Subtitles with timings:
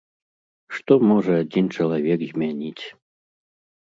[0.77, 2.85] Што можа адзін чалавек змяніць?